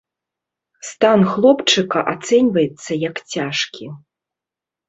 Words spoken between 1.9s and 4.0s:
ацэньваецца як цяжкі.